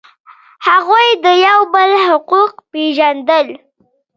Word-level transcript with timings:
هغوی 0.67 1.07
د 1.25 1.27
یو 1.47 1.61
بل 1.73 1.89
حقوق 2.07 2.51
پیژندل. 2.71 3.47